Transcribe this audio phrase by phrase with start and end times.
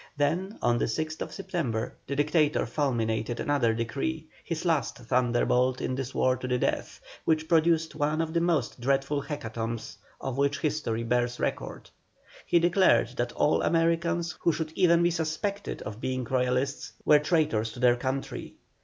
[0.17, 6.15] Then on the 6th September the Dictator fulminated another decree, his last thunderbolt in this
[6.15, 11.03] war to the death, which produced one of the most dreadful hecatombs of which history
[11.03, 11.91] bears record.
[12.47, 17.71] He declared that all Americans who should even be suspected of being Royalists were traitors
[17.73, 18.55] to their country.